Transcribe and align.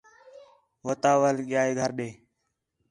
وتا 0.85 1.11
وَل 1.21 1.37
ڳِیا 1.47 1.61
ہے 1.65 1.71
گھر 1.79 1.89
ݙے 1.97 2.09